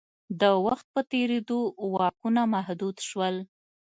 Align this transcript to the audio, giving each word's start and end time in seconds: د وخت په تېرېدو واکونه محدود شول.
د 0.41 0.43
وخت 0.65 0.85
په 0.93 1.01
تېرېدو 1.11 1.59
واکونه 1.93 2.41
محدود 2.53 2.95
شول. 3.07 3.35